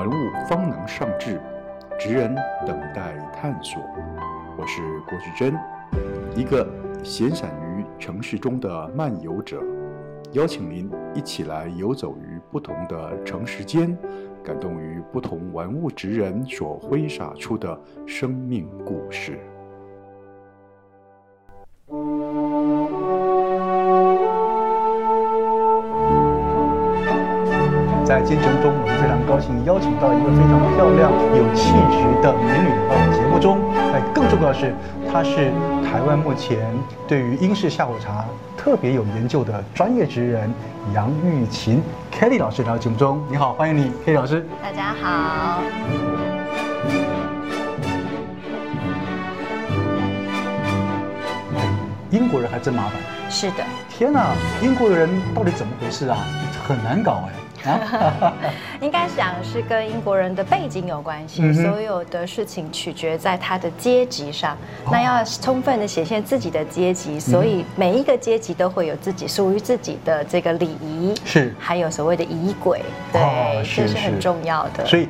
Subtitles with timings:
[0.00, 1.38] 文物方能上志，
[1.98, 2.34] 职人
[2.66, 3.82] 等待探索。
[4.56, 5.54] 我是郭旭珍，
[6.34, 6.66] 一个
[7.04, 9.62] 闲散于城市中的漫游者，
[10.32, 13.94] 邀请您一起来游走于不同的城市间，
[14.42, 19.38] 感动于不同文物职人所挥洒出的生命故事。
[28.10, 33.60] 在今天节目中，我们非常高兴邀请到一个非常漂亮、有气质的美女来到节目中。
[33.94, 34.74] 哎，更重要的是，
[35.12, 35.52] 她是
[35.86, 36.58] 台湾目前
[37.06, 38.24] 对于英式下午茶
[38.56, 40.52] 特别有研究的专业职人
[40.92, 43.22] 杨玉琴 Kelly 老师来到节目中。
[43.30, 44.44] 你好，欢迎你，Kelly 老师。
[44.60, 45.62] 大家好。
[52.10, 52.94] 英国人还真麻烦。
[53.30, 53.62] 是的。
[53.88, 56.18] 天哪，英国人到底怎么回事啊？
[56.66, 57.34] 很难搞哎。
[57.64, 58.32] 啊，
[58.80, 64.56] 应该想是跟英国人的背景有关系，嗯、所有的事情取决在他的阶级上。
[64.84, 72.80] 哦、那要充分的显现自己的阶级，所以每一个阶级都会有自己属于自己的这个礼仪，是还有所谓的仪轨，
[73.12, 74.86] 对，哦、是是这是很重要的。
[74.86, 75.08] 所以。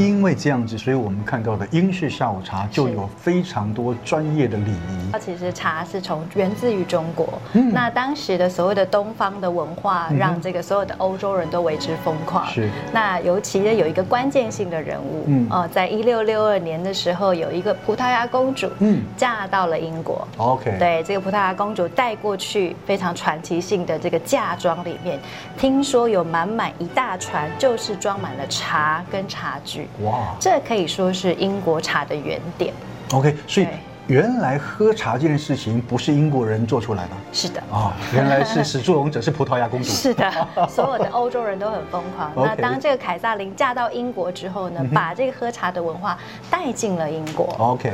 [0.00, 5.10] 因为这样子，所以我们看到的英式下午茶就有非常多专业的礼仪。
[5.12, 12.46] 它其实茶是从源自于中国，嗯、那当时的所谓的东方的文化，让这个所有的欧洲人都为之疯狂。
[12.46, 12.70] 是、嗯。
[12.92, 20.26] 那尤其呢，有一个关键性的人物，嗯，哦，在一六六二年的时候，有一个葡萄牙公主，嗯，嫁到了英国。
[20.38, 20.76] OK。
[20.78, 25.18] 对，这个葡萄牙公主带过去非常传奇性的这个嫁妆里面，
[25.58, 29.88] 听说有满满一大船，就是装满了茶跟茶具。
[30.02, 32.72] 哇，这可以说是英国茶的原点。
[33.12, 33.66] OK，所以
[34.06, 37.10] 原来喝茶这件事情不是英国人做出来的。
[37.32, 37.60] 是的。
[37.70, 39.88] 啊、哦，原来是始作俑者是葡萄牙公主。
[39.88, 40.32] 是的，
[40.68, 42.32] 所有的欧洲人都很疯狂。
[42.34, 46.18] 那当这个凯撒琳嫁到英国之后呢，把这个喝茶的文化
[46.50, 47.54] 带进了英国。
[47.58, 47.92] OK。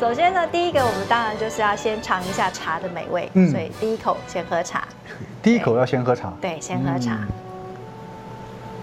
[0.00, 4.86] 首先呢，第一个我们当然就是要先尝一下茶的美味，嗯、所以第一口先喝茶。
[5.42, 6.32] 第一口要先喝茶。
[6.40, 7.12] 对，先喝茶。
[7.12, 7.28] 嗯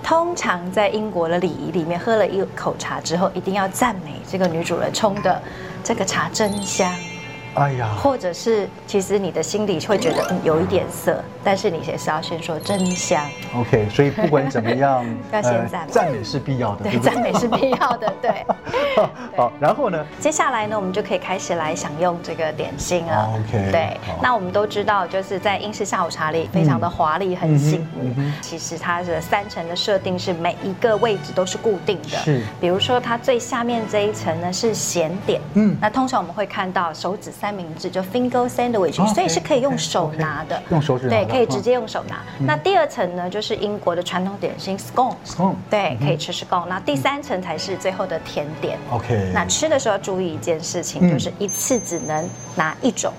[0.04, 5.42] 通常在英国的礼仪里面，喝了一口茶之后，一定要赞美这个女主人冲的
[5.84, 6.94] 这个茶真香。
[7.56, 13.22] 哎呀，或者是其实你的心里会觉得嗯有一点涩，但是你也是要先说真香。
[13.54, 16.84] OK，所以不管怎么样， 要先赞美，赞美是必要的。
[16.84, 18.14] 对，赞美是必要的。
[18.22, 18.46] 对。
[19.36, 20.06] 好，然后呢？
[20.20, 23.30] 接下来呢，我们就可以开始来享用这个点心了。
[23.36, 23.72] OK。
[23.72, 28.14] 对，那我们都知道，就是在英式下午茶里非常的华丽，很醒目。
[28.42, 32.18] 其实它的三层的设定是每一个位置都是固定的。
[32.20, 32.44] 是。
[32.62, 35.42] 比如说它最下面这一层呢是咸点。
[35.56, 35.76] 嗯。
[35.82, 37.30] 那通常我们会看到手指。
[37.42, 42.22] 三明治就 finger sandwich，所以是可以用手拿的，用手指对，可以直接用手拿。
[42.38, 46.68] 那第二层呢，就是英国的传统点心 scone，scone 对，可以吃 scone。
[46.68, 48.78] 那第三层才是最后的甜点。
[48.92, 53.12] OK，那吃的时候要注意一件事情，就是一次只能拿一种。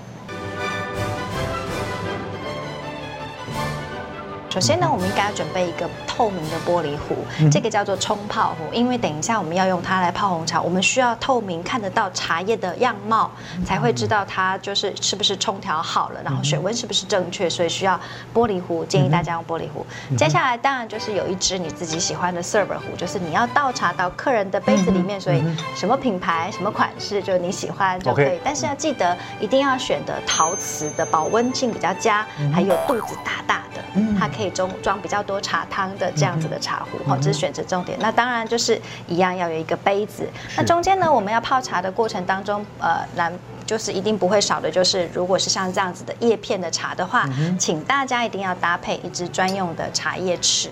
[4.53, 7.17] 首先呢，我们应该要准备一个透明的玻璃壶，
[7.51, 13.31] 这个叫做冲泡壶，因为等一下我们要用它来泡红茶，我们需要透明看得到茶叶的样貌，
[13.65, 17.99] 才会知道它就是是不是冲调好了，然后水温是不是正确，所以需要
[18.31, 19.83] 玻璃壶，建议大家用玻璃壶。
[20.15, 25.43] 接下来当然就是有一支你自己喜欢的 server 壶，就是你要倒茶到客人的杯子里面，所以
[25.75, 33.72] 什么品牌、什么款式，就你喜欢就可以，但是要记得一定要选的陶瓷的，保温性比较佳，还有肚子大大的，
[34.23, 37.97] 它可以装装比较多茶汤的这样子的茶壶，好，这是选择重点。
[37.99, 40.25] 那当然就是一样要有一个杯子。
[40.55, 43.33] 那中间呢，我们要泡茶的过程当中，呃，难
[43.65, 47.27] 就是一定不会少的，就是如果是像这样子的叶片的茶的话，
[47.59, 50.69] 请大家一定要搭配一支专用的茶叶匙。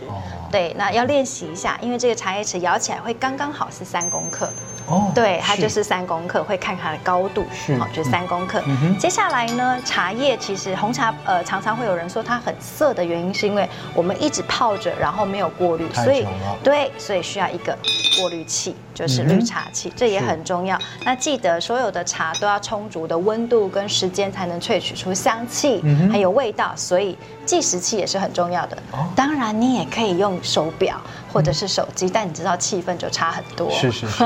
[0.50, 4.50] 对，那要练习一下，因为这个茶叶匙摇起来会刚刚好是三公克。
[4.91, 5.81] 哦，对，它就是。
[5.91, 7.44] 三公克，会看它的高度，
[7.78, 8.62] 好，就是三公克。
[8.97, 16.26] 接下来呢，茶叶其实红茶，呃，常常会有人说它很涩的原因，是因为我们一直泡着，然后没有过滤，所以
[16.64, 17.78] 对，所以需要一个
[18.17, 20.79] 过滤器，就是滤茶器，这也很重要。
[21.03, 28.78] 那记得所有的茶都要充足的温度跟时间，才能萃取出香气，还有味道，所以计时器也是很重要的。
[29.14, 31.02] 当然，你也可以用手表
[31.32, 33.70] 或者是手机，但你知道气氛就差很多。
[33.72, 34.24] 是是是。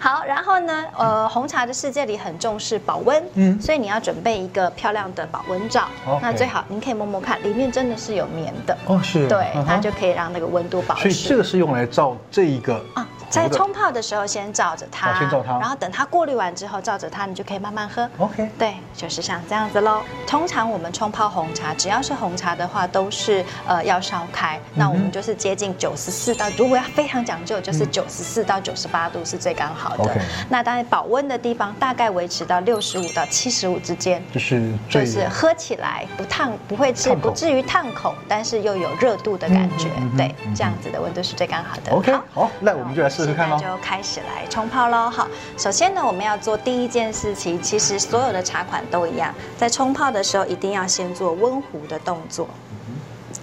[0.00, 5.86] 好，然后呢，呃，红茶的世界里很重视保温，嗯，所以你要准备一个漂亮的保温罩。
[6.20, 8.76] 那最好您可以摸摸看，里面真的是有棉的。
[8.86, 9.28] 哦，是。
[9.28, 11.02] 对，它就可以让那个温度保持。
[11.02, 13.06] 所以这个是用来罩这一个啊。
[13.34, 18.08] 在冲泡的时候先照着它，先照它，然后等它过滤完之后照着它，你就可以慢慢喝。
[18.18, 20.02] OK，对，就是像这样子喽。
[20.26, 24.60] 通常我们冲泡红茶，只要是红茶的话，都是呃要烧开。
[24.74, 30.16] 那我们就是接近九十四到，如果要非常讲究，就是九十四到九十八度是最刚好的。
[30.48, 39.88] 那当然保温的地方大概维持到六十五到七十五之间，就是就是喝起来不烫，不会至，不至于烫口，但是又有热度的感觉。
[40.16, 41.90] 对，这样子的温度是最刚好的。
[41.90, 43.23] OK，好，那我们就来试。
[43.26, 45.08] 就开始来冲泡喽。
[45.08, 52.48] 好，首先呢，我们要做第一件事情，其实所有的茶款都一样，在冲泡的时候一定要先做温壶的动作。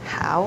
[0.05, 0.45] 好，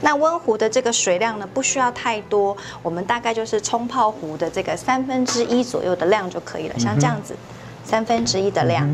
[0.00, 7.34] 那温壶的这个水量呢，不需要太多，我们大概就是冲泡壶的这个三分之一左右的量就可以了，像这样子，
[7.84, 8.88] 三分之一的量。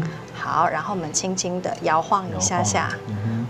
[0.45, 2.91] 好，然后我们轻轻的摇晃一下下。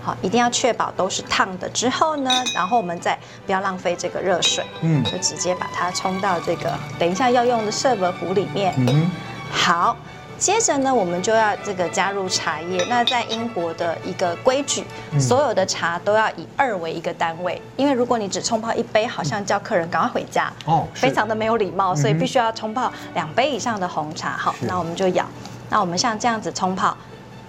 [0.00, 8.72] 好，一定要确保都是烫的之后呢，然后我们再不要浪费这个热水，嗯，就直接把它冲到这个等一下要用的 serve 壶里面。
[8.76, 9.10] 嗯，
[9.50, 9.96] 好，
[10.38, 12.84] 接着呢，我们就要这个加入茶叶。
[12.88, 14.84] 那在英国的一个规矩，
[15.18, 24.36] 所有的茶都要以二为一个单位，因为如果你只冲泡一杯，好像叫客人赶快回家，哦，非常的没有礼貌，所以必须要冲泡两杯以上的红茶。
[24.36, 25.24] 好，那我们就舀，
[25.74, 26.96] 那我们像这样子冲泡。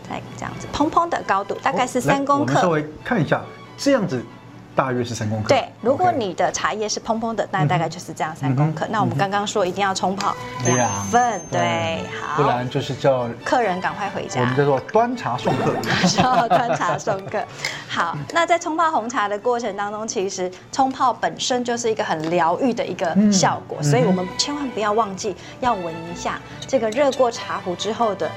[0.10, 2.54] 再这样子，砰砰的高度大概是三公克。
[2.54, 3.44] 我们稍微看一下，
[3.76, 4.24] 这样子
[4.76, 5.48] 大约是三公克。
[5.48, 8.86] 对，如果你的茶叶是蓬蓬的，那大概就是这样三公克。
[8.90, 10.36] 那我们刚刚说一定要冲泡
[10.66, 14.42] 两份，对，好，不然就是叫客人赶快回家。
[14.42, 15.74] 我们叫做端茶送客，
[16.08, 17.42] 叫端茶送客。
[17.88, 28.30] 好，那在冲泡红茶的过程当中，其实冲泡本身就是一个很疗愈的一个效果，所以我们千万不要忘记要闻一下这个热过茶壶之后的。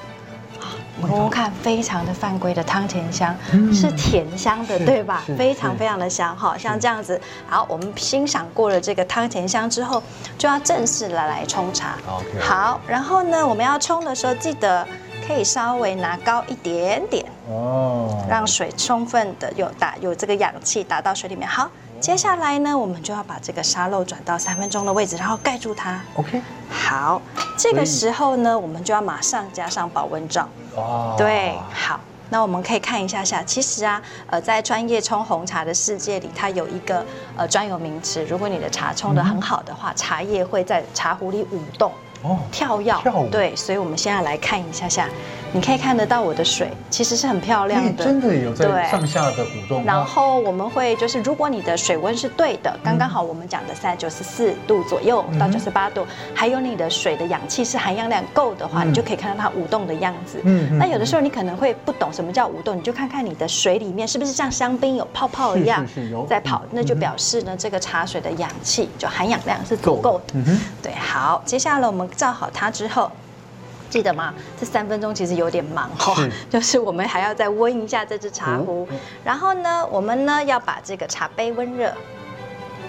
[1.01, 3.35] 闻闻看，非常的犯规的汤甜香，
[3.73, 5.23] 是甜香的，对吧？
[5.37, 7.21] 非常非常的香，哈，像这样子。
[7.49, 10.03] 好，我们欣赏过了这个汤甜香之后，
[10.37, 11.97] 就要正式的来冲茶。
[12.41, 14.87] 好，然后呢，我们要冲的时候，记得
[15.29, 21.47] 可以稍微拿高一点点哦，让水充分的有打有这个氧气打到水里面。
[21.47, 21.71] 好。
[22.01, 26.01] 接下来呢，我们就要把这个沙漏转到三分钟的位置，然后盖住它。
[26.15, 26.41] OK。
[26.71, 27.21] 好，
[27.57, 30.49] 这个时候呢，我们就要马上加上保温罩。
[30.77, 31.17] 哦。
[31.19, 31.99] 对，好，
[32.31, 37.05] 那我们可以看一下下，其实啊，呃，在专业冲红茶的世界里，它有一个
[37.37, 41.91] 呃专有名词，如果你的茶冲得很好的话，茶叶会在茶壶里舞动。
[42.23, 45.09] 哦，跳跃，跳舞，对，所以我们现在来看一下下，
[45.53, 49.85] 你可以看得到我的水其实是很漂亮的，真的有在上下的舞动。
[49.85, 60.41] 然后我们会就是，如果你的水温是对的，刚刚好我们讲的在九十四度左右到九十八度，还有你的水的氧气是含氧量够的话，你就可以看到它舞动的样子。
[60.45, 65.87] 嗯，那有的时候你可能会不懂什么叫舞动，你就看看你的水里面是不是像香槟有泡泡一样
[66.29, 70.35] 在跑，那就表示呢这个茶水的氧气就含氧量是足够的。
[70.35, 72.07] 嗯哼，对，好，接下来我们。
[72.19, 73.09] 照好它之后，
[73.91, 74.35] 记得吗？
[74.59, 75.91] 这三分钟其实有点忙
[76.51, 81.93] 就是我们还要再温一下这只茶壶，嗯、然后呢，我们呢要把这个茶杯温热。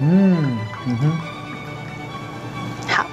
[0.02, 0.58] 嗯
[0.88, 1.20] 嗯哼，
[2.88, 3.06] 好，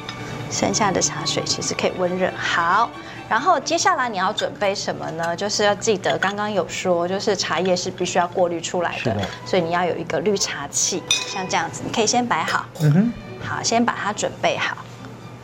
[0.50, 2.30] 剩下的茶水其实可以温热。
[2.36, 2.88] 好，
[3.28, 5.34] 然后接下来你要准备什么呢？
[5.36, 12.64] 就是要记得刚刚有说，就是茶叶是必须要过滤出来的，的所以你要有一个滤茶器，像这样子，你可以先摆好。
[12.80, 13.12] 嗯哼，
[13.42, 14.76] 好，先把它准备好。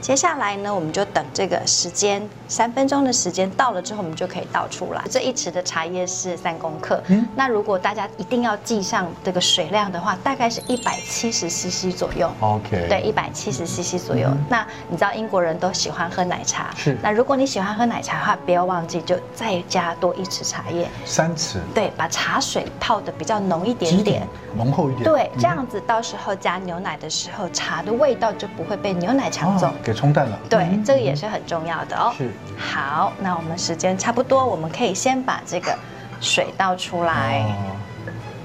[0.02, 5.00] 接下来呢，我们就等这个时间三分钟的时间到了之后，我们就可以倒出来。
[5.08, 12.28] 这一匙的茶叶是三公克，嗯，那如果大家一定要记上这个水量的话，大概是一百七十 CC 左右。
[12.40, 14.26] OK，对，一百七十 CC 左右。
[14.28, 16.98] 嗯、那你知道英国人都喜欢喝奶茶，是。
[17.00, 21.58] 那如果你喜欢喝奶茶的话，不要忘记就再加多一匙茶叶，三匙。
[21.72, 25.04] 对，把茶水泡的比较浓一点点，浓厚一点。
[25.04, 29.68] 对，这样子到时候加牛奶的时候，茶的味道就不会被牛奶抢走。
[29.68, 32.12] 哦冲淡了，对，这个也是很重要的哦。
[32.16, 35.76] 是，好，那我们时间差不多，我们可以先把这个
[36.20, 37.44] 水倒出来，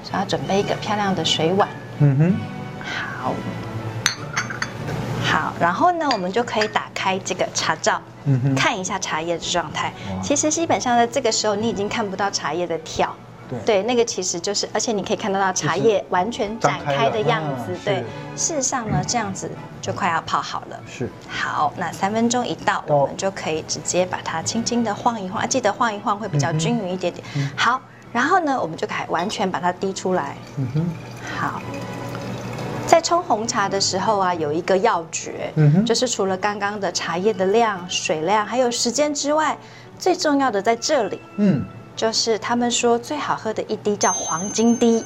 [0.02, 1.68] 所以要准备一个漂亮的水碗。
[1.98, 2.36] 嗯哼，
[2.84, 3.32] 好，
[5.24, 8.00] 好，然后呢，我们就可以打开这个茶罩，
[8.56, 9.92] 看一下茶叶的状态。
[10.22, 13.14] 其实基本上在这个时候，你已经看不到茶叶的跳。
[13.64, 17.76] 对，那个其实就是，而且你可以看得到茶叶完全展开的样子。
[17.84, 18.04] 对，
[18.36, 19.50] 事实上呢，这样子
[19.80, 20.80] 就快要泡好了。
[20.86, 21.08] 是。
[21.28, 27.24] 好，那三分钟一到，我们就可以直接把它轻轻的晃一晃，记得晃一晃会比较均匀一点点。
[27.56, 27.80] 好，
[28.12, 30.36] 然后呢，我们就可以完全把它滴出来。
[30.56, 30.90] 嗯哼。
[31.36, 31.62] 好，
[32.86, 39.56] 在冲红茶的时候啊，有一个要诀，嗯哼，就是除了刚刚的茶叶的量、水量还有时间之外，
[39.98, 41.20] 最重要的在这里。
[41.36, 41.64] 嗯。
[41.98, 45.04] 就是他们说最好喝的一滴叫黄金滴，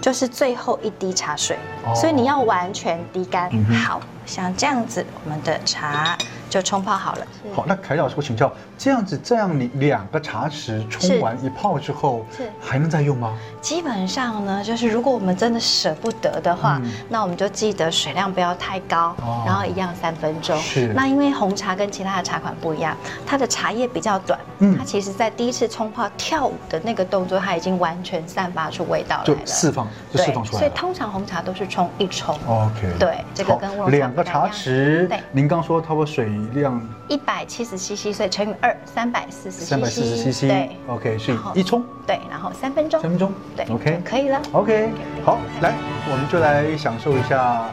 [0.00, 1.58] 就是最后一滴茶水，
[1.92, 3.50] 所以你要完全滴干。
[3.74, 6.16] 好，像这样子，我们的茶
[6.50, 7.26] 就冲泡好了。
[7.54, 13.38] 好，那凯老师，我请教，这样子，这样你两个茶匙冲完一泡之后，是还能再用吗？
[13.62, 20.58] 基本上呢，就是如果我们真的舍不得的话，嗯、那我们就记得水量不要太高，哦、然后一样三分钟。
[20.58, 20.88] 是。
[20.88, 30.58] 那因为红茶跟其他的茶款不一样，它的茶叶比较短，嗯，它其实在第一次冲泡跳舞的那个动作，它已经完全散发出味道来了，就释放，就释放出来。
[30.58, 32.34] 所以通常红茶都是冲一冲。
[32.46, 32.88] OK。
[32.98, 35.06] 对，这个跟乌龙茶两个茶匙。
[35.06, 35.20] 对。
[35.32, 39.68] 您刚说它的水量一百七十 CC，所以乘以二，三百四十 CC。
[39.68, 40.48] 三百四十 CC。
[40.48, 40.76] 对。
[40.86, 41.84] OK，所以一冲。
[42.06, 43.00] 对，然后三分钟。
[43.00, 43.32] 三分钟。
[43.56, 44.40] 对，OK，可以了。
[44.52, 44.90] OK，
[45.24, 45.74] 好，来，
[46.10, 47.70] 我们就来享受一下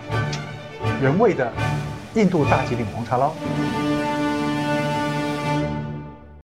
[1.02, 1.52] 原味的
[2.14, 3.34] 印度大吉岭红茶喽。